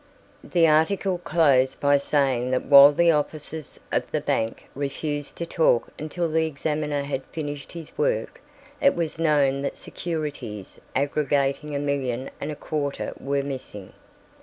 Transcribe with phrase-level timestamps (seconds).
[0.43, 5.89] The article closed by saying that while the officers of the bank refused to talk
[5.99, 8.41] until the examiner had finished his work,
[8.81, 13.93] it was known that securities aggregating a million and a quarter were missing.